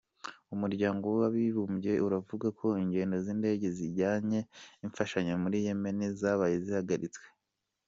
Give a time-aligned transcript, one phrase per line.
[0.53, 4.39] Umuryango w’abibumbye uravuga ko ingendo z’indege zijyanye
[4.85, 7.25] imfashanyo muri Yemeni zabaye zihagaritswe.